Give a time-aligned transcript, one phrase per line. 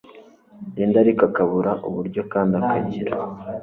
[0.75, 3.11] Linda ariko akabura uburyo kandi akagira